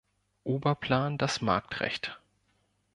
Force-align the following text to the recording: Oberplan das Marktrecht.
Oberplan 0.45 1.19
das 1.19 1.41
Marktrecht. 1.41 2.19